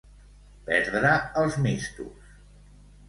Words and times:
Perdre 0.69 1.11
els 1.43 1.59
mistos. 1.67 2.33